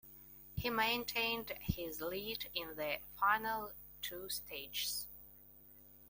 [0.55, 5.05] He maintained his lead in the final two stages.